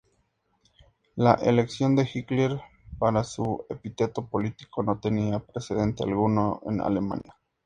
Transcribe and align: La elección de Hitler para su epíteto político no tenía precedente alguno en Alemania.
La 1.15 1.33
elección 1.35 1.95
de 1.95 2.09
Hitler 2.11 2.59
para 2.97 3.23
su 3.23 3.67
epíteto 3.69 4.25
político 4.25 4.81
no 4.81 4.99
tenía 4.99 5.37
precedente 5.37 6.01
alguno 6.03 6.59
en 6.65 6.81
Alemania. 6.81 7.35